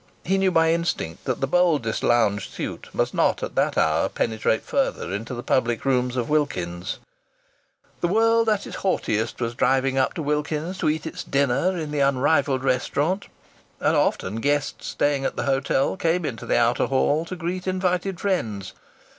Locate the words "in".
11.77-11.91